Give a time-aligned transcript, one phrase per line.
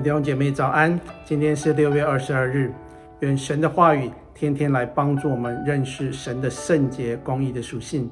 [0.00, 0.98] 弟兄姐妹，早安！
[1.24, 2.72] 今天是六月二十二日，
[3.18, 8.08] 愿神的话语天天来帮助我们认识神的圣洁、公义的属性。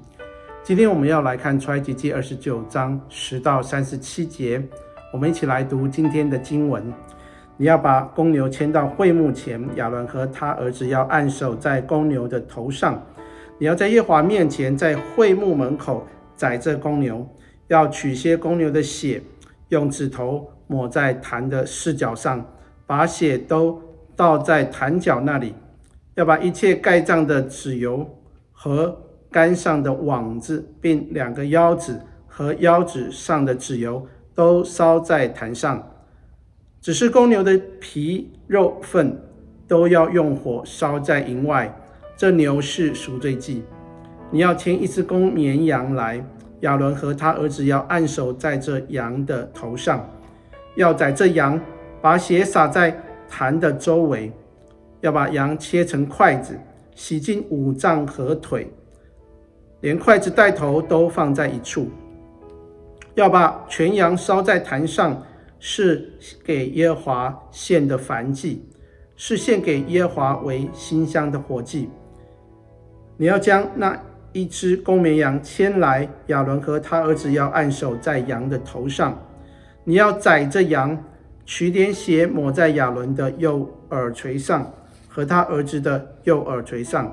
[0.64, 4.60] 今天我们要来看出埃及记二十九章十到三十七节，
[5.12, 6.92] 我们一起来读今天的经文。
[7.56, 13.00] 你要把公牛牵到会幕前，亚伦和他儿子要按手在公牛的头上。
[13.58, 17.24] 你要在耶华面前，在会幕门口宰这公牛，
[17.68, 19.22] 要取些公牛的血，
[19.68, 20.50] 用指头。
[20.68, 22.44] 抹在坛的四角上，
[22.88, 23.80] 把血都
[24.16, 25.54] 倒在坛脚那里，
[26.16, 28.04] 要把一切盖脏的脂油
[28.50, 35.88] 和肝上的网子，并两个腰子和腰子上的脂油都烧在坛上。
[36.80, 39.16] 只是公牛的皮肉粪
[39.68, 41.72] 都要用火烧在营外。
[42.16, 43.62] 这牛是赎罪祭。
[44.32, 46.26] 你要牵一只公绵羊来，
[46.60, 50.08] 亚伦和他儿子要按手在这羊的头上。
[50.76, 51.60] 要宰这羊，
[52.02, 52.94] 把血洒在
[53.28, 54.30] 坛的周围，
[55.00, 56.58] 要把羊切成筷子，
[56.94, 58.70] 洗净五脏和腿，
[59.80, 61.88] 连筷子带头都放在一处。
[63.14, 65.22] 要把全羊烧在坛上，
[65.58, 66.12] 是
[66.44, 68.62] 给耶和华献的燔祭，
[69.16, 71.88] 是献给耶和华为馨香的火祭。
[73.16, 73.98] 你要将那
[74.36, 79.18] 一只公绵羊牵来，亚伦和他儿子要按手在羊的头上。
[79.82, 81.02] 你要宰这羊，
[81.46, 84.70] 取点血抹在亚伦的右耳垂上
[85.08, 87.10] 和他儿子的右耳垂上，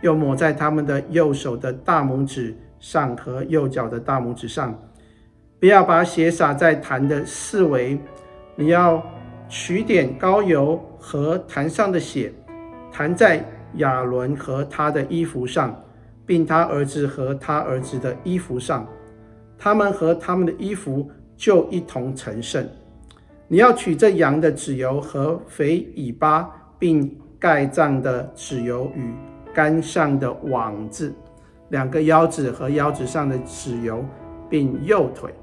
[0.00, 4.74] 又抹在他们的右手的大拇指上和右脚的大拇指上。
[5.60, 8.00] 不要把血洒在坛的四围。
[8.56, 9.04] 你要
[9.46, 12.32] 取点膏油和坛上的血，
[12.90, 15.78] 弹在亚伦和他的衣服上，
[16.26, 18.86] 并他儿子和他儿子的衣服上，
[19.58, 21.10] 他们和他们的衣服。
[21.34, 22.64] 就一同成圣。
[23.48, 29.12] 你要取这羊的脂油和肥尾巴，并盖脏的脂油与
[29.52, 31.12] 肝上的网子，
[31.70, 34.04] 两个腰子和腰子上的脂油，
[34.48, 35.34] 并右腿。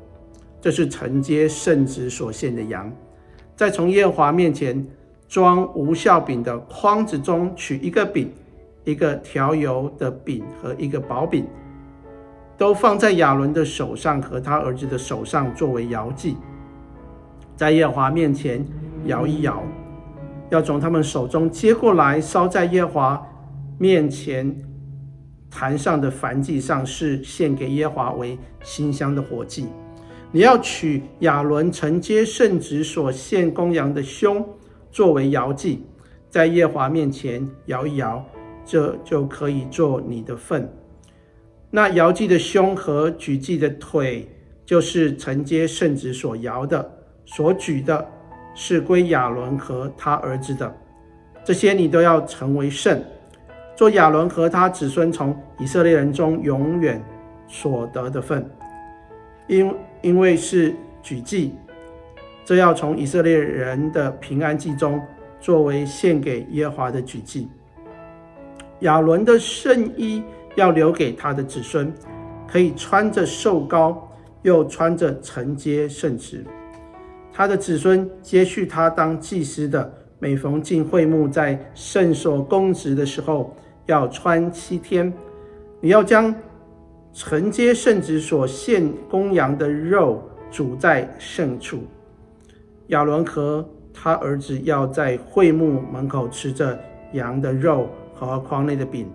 [0.62, 2.90] 这是承接圣职所献的羊。
[3.58, 4.88] 再从耶和华面前
[5.28, 8.32] 装无效饼的筐子中取一个饼，
[8.84, 11.46] 一个调油的饼和一个薄饼。
[12.58, 16.36] 都放在亚伦的手上和他儿子的手上，作为摇祭，
[17.56, 18.66] 在耶和华面前
[19.06, 19.64] 摇一摇，
[20.50, 23.28] 要从他们手中接过来，烧在耶和华
[23.78, 24.54] 面前
[25.50, 29.70] 坛上的燔祭上，是献给耶和华为馨香的火祭。
[30.34, 34.46] 你要取亚伦承接圣职所献公羊的胸，
[34.92, 35.86] 作为摇祭，
[36.30, 38.22] 在耶华面前摇一摇，
[38.70, 40.72] 这就可以做你的份。
[41.72, 44.30] 那摇祭的胸和举祭的腿，
[44.64, 46.88] 就是承接圣旨所摇的、
[47.26, 48.08] 所举的，
[48.54, 50.72] 是归亚伦和他儿子的。
[51.44, 53.04] 这些你都要成为圣，
[53.76, 57.04] 做亚伦和他子孙从以色列人中永远
[57.48, 58.48] 所得的份。
[59.48, 61.56] 因因为是举祭，
[62.46, 65.02] 这要从以色列人的平安祭中
[65.40, 67.50] 作为献给耶和华的举祭。
[68.82, 70.24] 亚伦的圣衣。
[70.56, 71.94] 要留给他的子孙，
[72.46, 76.44] 可以穿着瘦高，又穿着承接圣职。
[77.32, 85.14] 他的子孙接续他当祭司的，每逢进会幕，在圣所供职的时候，要穿七天。
[85.80, 86.34] 你要将
[87.14, 91.84] 承接圣职所献公羊的肉煮在圣处。
[92.88, 96.78] 亚伦和他儿子要在会幕门口吃着
[97.14, 97.88] 羊的肉
[98.28, 99.08] 和筐内的饼。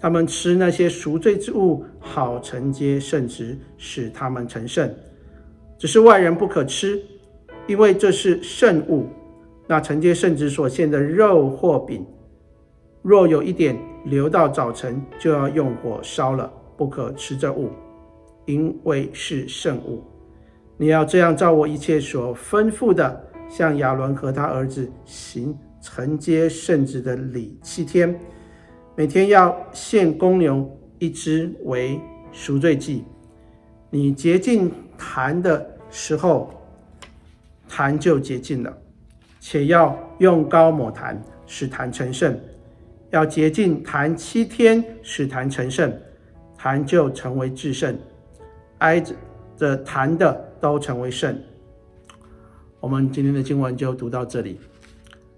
[0.00, 4.92] 他们吃那些赎罪之物，好承接圣职，使他们成圣。
[5.78, 7.02] 只是外人不可吃，
[7.66, 9.06] 因为这是圣物。
[9.66, 12.04] 那承接圣职所献的肉或饼，
[13.00, 17.70] 若有一点留到早晨，就要用火烧了，不可吃这物，
[18.44, 20.04] 因为是圣物。
[20.76, 28.18] 你要这样照我一切所吩咐的，向亚伦和他儿子行承接圣职的礼七天。
[28.96, 30.66] 每天要献公牛
[30.98, 32.00] 一只为
[32.32, 33.04] 赎罪祭。
[33.90, 36.50] 你洁净坛的时候，
[37.68, 38.74] 坛就洁净了。
[39.40, 42.34] 且要用膏抹坛，使坛成圣。
[43.10, 45.92] 要洁净坛七天，使坛成圣，
[46.56, 47.94] 坛就成为至圣。
[48.78, 48.98] 挨
[49.58, 51.38] 着坛的都成为圣。
[52.80, 54.58] 我们今天的经文就读到这里。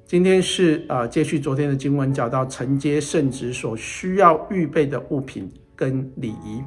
[0.07, 6.63] 今天是呃，接续昨天的经文，讲到承接圣职所需要预备的物品跟礼仪。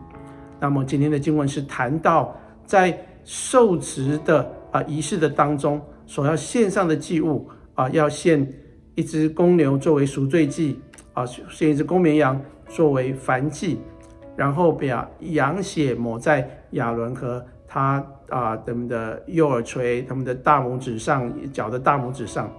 [0.60, 8.46] 那么今天的经文是谈到在受职的啊仪式的当中所要献上的祭物啊，要献
[8.96, 10.78] 一只公牛作为赎罪祭
[11.14, 13.80] 啊，献一只公绵羊作为燔祭，
[14.36, 22.52] 然后把羊血抹在亚伦和他啊他们的右耳垂、他们的大拇指上、脚的大拇指上，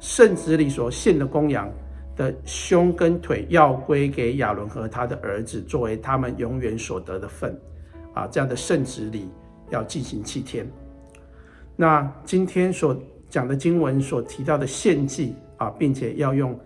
[0.00, 1.70] 圣旨里所献的公羊
[2.16, 7.58] 的胸跟腿要归给亚伦和他的儿子，作为他们永远所得的份
[8.14, 9.28] 啊，这样的圣旨里
[9.70, 10.66] 要进行七天。
[11.76, 12.96] 那今天所
[13.28, 16.58] 讲的经文所提到的献祭啊，并且要用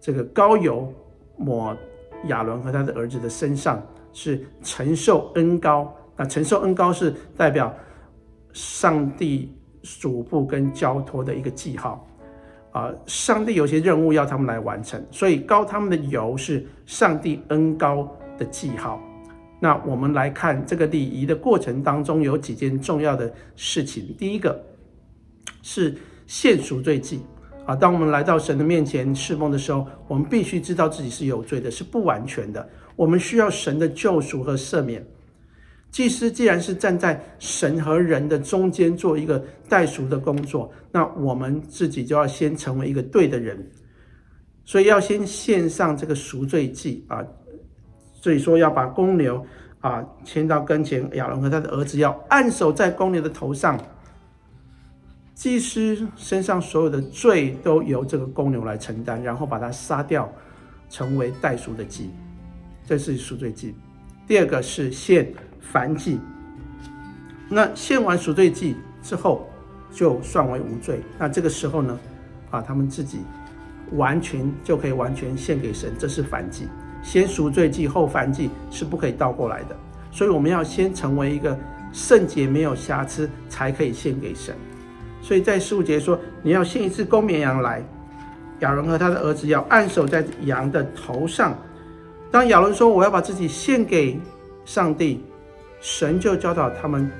[0.00, 0.92] 这个膏油
[1.36, 1.76] 抹
[2.26, 3.82] 亚伦和他的儿子的身上，
[4.12, 5.94] 是承受恩膏。
[6.16, 7.72] 那承受恩膏是代表
[8.52, 12.07] 上帝嘱咐跟交托的一个记号
[12.78, 12.94] 啊。
[13.06, 18.08] 上帝有些任务要他们来完成，所以膏他们的油是上帝恩膏
[18.38, 19.02] 的记号。
[19.60, 24.14] 那我们来看这个礼仪的过程当中有几件重要的事情。
[24.16, 24.64] 第一个
[25.62, 25.96] 是
[26.28, 27.20] 献赎罪祭
[27.66, 32.68] 啊，当我们来到神的面前侍奉的时候，我们必须知道自己是有罪的，是不完全的。
[32.94, 35.04] 我们需要神的救赎和赦免。
[35.90, 43.66] 祭司既然是站在神和人的中间做一个代赎的工作，那我们自己就要先成为一个对的人，
[44.64, 47.24] 所以要先献上这个赎罪祭啊。
[48.12, 49.44] 所以说要把公牛
[49.80, 53.78] 啊牵到跟前，亚伦和他的儿子要按手在公牛的头上，
[55.34, 60.30] 祭司身上所有的罪都由这个公牛来承担，然后把它杀掉，
[60.90, 62.10] 成为代赎的祭，
[62.86, 63.74] 这是赎罪祭。
[64.26, 65.32] 第二个是献
[65.72, 66.20] 燔祭，
[67.48, 69.48] 那献完赎罪祭之后，
[69.92, 71.00] 就算为无罪。
[71.18, 71.98] 那这个时候呢，
[72.50, 73.20] 啊，他们自己
[73.92, 76.68] 完全就可以完全献给神，这是燔祭。
[77.02, 79.76] 先赎罪祭后燔祭是不可以倒过来的，
[80.10, 81.56] 所以我们要先成为一个
[81.92, 84.54] 圣洁没有瑕疵，才可以献给神。
[85.22, 87.82] 所以在十五节说，你要献一只公绵羊来，
[88.60, 91.56] 亚伦和他的儿子要按手在羊的头上。
[92.30, 94.20] 当亚伦说我要把自己献给
[94.64, 95.24] 上帝，
[95.80, 97.10] 神就教导他们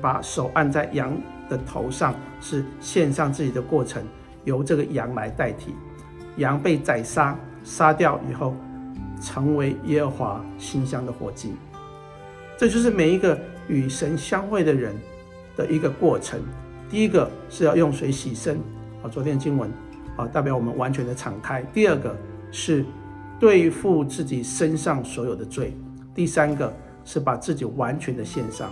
[0.00, 1.16] 把手按在羊
[1.48, 4.02] 的头上，是献上自己的过程，
[4.44, 5.74] 由这个羊来代替。
[6.36, 8.54] 羊被宰杀，杀掉以后。
[9.22, 11.52] 成为耶和华馨香的火祭，
[12.56, 14.96] 这就是每一个与神相会的人
[15.54, 16.40] 的一个过程。
[16.88, 18.56] 第一个是要用水洗身，
[19.02, 19.70] 啊，昨天经文
[20.16, 21.62] 啊，代表我们完全的敞开。
[21.74, 22.16] 第二个
[22.50, 22.82] 是
[23.38, 25.76] 对付自己身上所有的罪。
[26.14, 26.74] 第三个
[27.04, 28.70] 是把自己完全的献上。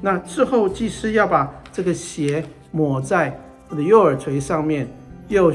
[0.00, 3.38] 那之后祭司要把这个血抹在
[3.68, 4.88] 我的右耳垂上面，
[5.28, 5.52] 右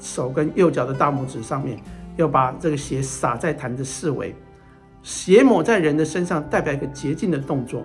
[0.00, 1.78] 手跟右脚的大拇指上面。
[2.16, 4.34] 要把这个血洒在坛的四围，
[5.02, 7.80] 血抹在人的身上，代表一个洁净的动作；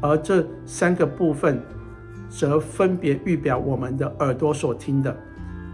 [0.00, 1.62] 而这三个部分，
[2.28, 5.16] 则分别预表我们的耳朵所听的，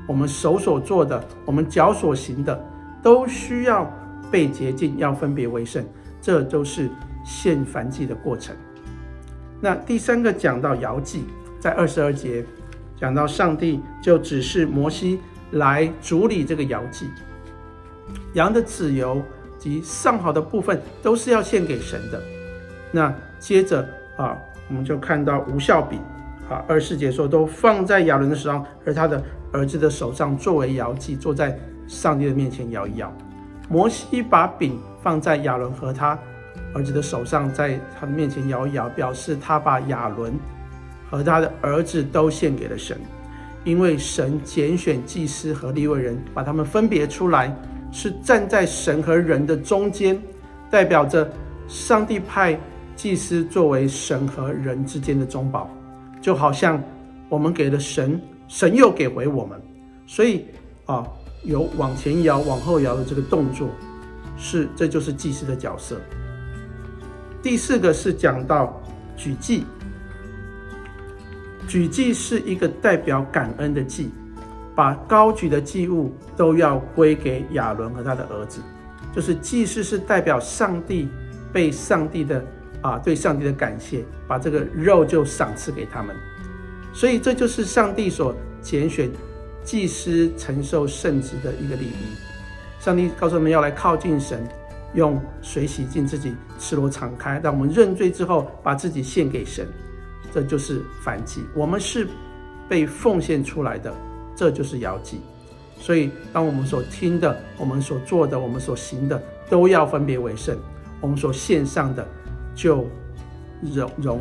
[0.06, 2.62] 我们手所做的，我们脚所行的，
[3.02, 3.90] 都需要
[4.30, 5.82] 被洁净，要分别为圣。
[6.26, 6.90] 这都是
[7.24, 8.52] 献燔祭的过程。
[9.60, 11.24] 那第三个讲到摇祭，
[11.60, 12.44] 在二十二节
[12.96, 15.20] 讲到上帝就指示摩西
[15.52, 17.08] 来处理这个摇祭。
[18.34, 19.22] 羊的脂油
[19.56, 22.20] 及上好的部分都是要献给神的。
[22.90, 26.00] 那接着啊，我们就看到无效饼
[26.50, 31.56] 啊，二十四节说都放在亚伦的手上，而他的儿子的手上作为摇祭，坐在
[31.86, 33.16] 上帝的面前摇一摇。
[33.68, 36.18] 摩西把饼放在亚伦和他
[36.74, 40.34] 儿子的手上，在他的面前摇一摇，表示他把亚伦
[41.10, 42.98] 和他的儿子都献给了神，
[43.64, 47.54] 因为神拣选祭司和立位人，把他们分别出来。
[47.92, 50.20] 是站在神和人的中间，
[50.68, 51.32] 代表着
[51.66, 52.58] 上帝派
[52.94, 55.70] 祭司作为神和人之间的中保，
[56.20, 56.82] 就好像
[57.28, 59.58] 我们给了神，神又给回我们，
[60.04, 60.46] 所以
[60.84, 61.06] 啊，
[61.46, 63.70] 有往前摇、往后摇的这个动作，
[64.36, 66.00] 是这就是祭司的角色。
[67.42, 68.82] 第四个是讲到
[69.16, 69.64] 举祭，
[71.66, 74.10] 举祭是一个代表感恩的祭。
[74.74, 78.60] 把高举的祭物都要归给亚伦和他的儿子，
[79.14, 81.08] 就是祭司是代表上帝
[81.50, 82.44] 被上帝的
[82.82, 86.14] 啊对上帝的感谢，把这个肉就赏赐给他们，
[86.92, 89.10] 所以这就是上帝所拣选
[89.66, 92.16] 祭司承受圣职的一个礼仪。
[92.80, 94.42] 上帝告诉我们要来靠近神，
[94.94, 99.68] 用水洗净自己，赤裸敞开，让我们认罪之后把自己献给神，
[100.32, 101.44] 这就是燔祭。
[101.54, 102.08] 我们是
[102.66, 103.92] 被奉献出来的。
[104.38, 105.18] 这就是摇祭，
[105.80, 109.18] 所以当我们所听的、我们所做的、我们所行的，
[109.48, 110.54] 都要分别为圣。
[111.00, 112.06] 我们所献上的，
[112.54, 112.86] 就
[113.62, 114.20] 容容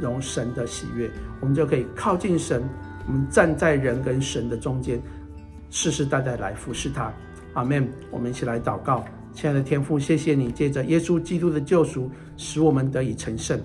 [0.00, 2.66] 容神的喜悦，我们就可以靠近神，
[3.06, 5.00] 我们站在人跟神的中间，
[5.70, 7.12] 世世代代来服侍他。
[7.54, 7.88] 阿门。
[8.10, 13.60] 我们一起来祷告，亲爱的天父，谢谢你借着耶稣基督的救赎，使我们得以成圣，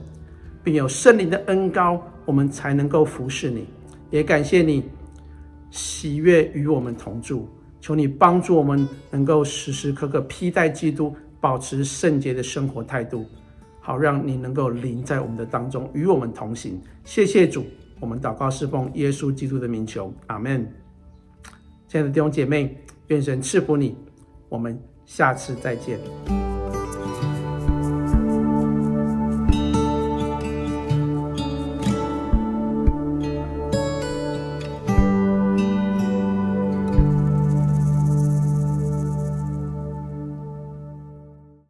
[0.64, 3.68] 并有圣灵的恩膏，我们才能够服侍你。
[4.10, 4.84] 也感谢你
[5.70, 7.50] 喜悦与我们同住，
[7.82, 13.26] 求你帮助我们能够时时刻刻披戴基督，保持圣洁的生活态度，
[13.82, 16.82] 好让你能够临在我们的当中，与我们同行。
[17.04, 17.66] 谢谢主，
[18.00, 20.66] 我们祷告侍奉耶稣基督的名求，阿门。
[21.88, 23.96] 亲爱的弟兄姐妹，愿神赐福你，
[24.50, 26.45] 我们下次再见。